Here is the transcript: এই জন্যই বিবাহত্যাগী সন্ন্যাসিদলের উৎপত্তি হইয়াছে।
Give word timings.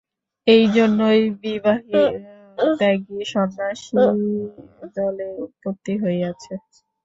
এই 0.47 0.63
জন্যই 0.75 1.21
বিবাহত্যাগী 1.41 3.19
সন্ন্যাসিদলের 3.31 4.51
উৎপত্তি 5.45 5.93
হইয়াছে। 6.03 6.53